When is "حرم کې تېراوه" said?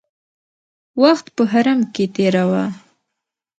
1.51-2.65